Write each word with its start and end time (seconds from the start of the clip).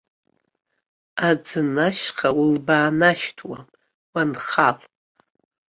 Аӡын 1.27 1.73
ашьха 1.87 2.29
улбаанашьҭуам 2.41 3.65
уанхал. 4.13 4.77